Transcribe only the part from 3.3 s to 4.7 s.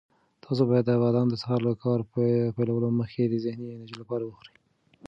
ذهني انرژۍ لپاره وخورئ.